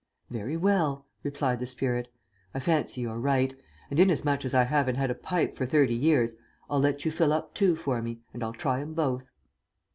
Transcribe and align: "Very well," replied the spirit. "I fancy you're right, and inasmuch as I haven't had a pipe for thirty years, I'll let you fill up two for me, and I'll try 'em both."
"Very 0.31 0.57
well," 0.57 1.05
replied 1.21 1.59
the 1.59 1.67
spirit. 1.67 2.07
"I 2.55 2.59
fancy 2.59 3.01
you're 3.01 3.19
right, 3.19 3.53
and 3.91 3.99
inasmuch 3.99 4.43
as 4.45 4.55
I 4.55 4.63
haven't 4.63 4.95
had 4.95 5.11
a 5.11 5.13
pipe 5.13 5.53
for 5.53 5.67
thirty 5.67 5.93
years, 5.93 6.35
I'll 6.71 6.79
let 6.81 7.05
you 7.05 7.11
fill 7.11 7.31
up 7.31 7.53
two 7.53 7.75
for 7.75 8.01
me, 8.01 8.19
and 8.33 8.43
I'll 8.43 8.51
try 8.51 8.81
'em 8.81 8.95
both." 8.95 9.29